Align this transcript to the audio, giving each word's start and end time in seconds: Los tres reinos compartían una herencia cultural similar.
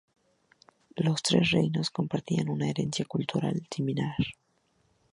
Los 0.95 1.21
tres 1.21 1.51
reinos 1.51 1.91
compartían 1.91 2.49
una 2.49 2.67
herencia 2.67 3.05
cultural 3.05 3.67
similar. 3.69 4.15